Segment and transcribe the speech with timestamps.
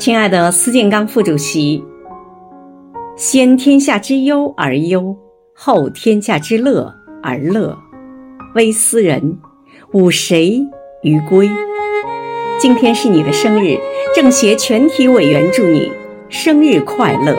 [0.00, 1.84] 亲爱的司建刚副主席
[3.16, 5.14] 先天下之忧而忧
[5.54, 7.76] 后天下之乐而乐
[8.54, 9.38] 微斯人
[9.92, 10.58] 吾谁
[11.02, 11.50] 与归？
[12.58, 13.76] 今天是你的生日
[14.16, 15.92] 政协全体委员祝你
[16.30, 17.36] 生日快乐。